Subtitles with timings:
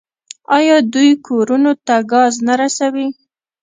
[0.57, 3.07] آیا دوی کورونو ته ګاز نه رسوي؟